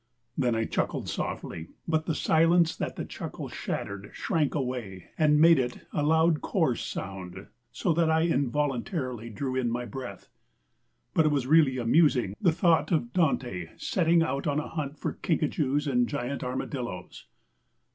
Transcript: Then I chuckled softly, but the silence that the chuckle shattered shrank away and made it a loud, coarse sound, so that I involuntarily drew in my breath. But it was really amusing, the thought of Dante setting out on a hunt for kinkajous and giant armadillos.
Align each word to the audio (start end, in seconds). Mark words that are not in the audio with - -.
Then 0.35 0.55
I 0.55 0.65
chuckled 0.65 1.07
softly, 1.07 1.67
but 1.87 2.07
the 2.07 2.15
silence 2.15 2.75
that 2.75 2.95
the 2.95 3.05
chuckle 3.05 3.49
shattered 3.49 4.09
shrank 4.15 4.55
away 4.55 5.11
and 5.15 5.39
made 5.39 5.59
it 5.59 5.85
a 5.93 6.01
loud, 6.01 6.41
coarse 6.41 6.83
sound, 6.83 7.45
so 7.71 7.93
that 7.93 8.09
I 8.09 8.21
involuntarily 8.23 9.29
drew 9.29 9.55
in 9.55 9.69
my 9.69 9.85
breath. 9.85 10.27
But 11.13 11.25
it 11.27 11.31
was 11.31 11.45
really 11.45 11.77
amusing, 11.77 12.35
the 12.41 12.51
thought 12.51 12.91
of 12.91 13.13
Dante 13.13 13.67
setting 13.77 14.23
out 14.23 14.47
on 14.47 14.59
a 14.59 14.69
hunt 14.69 14.97
for 14.97 15.13
kinkajous 15.13 15.85
and 15.85 16.09
giant 16.09 16.43
armadillos. 16.43 17.27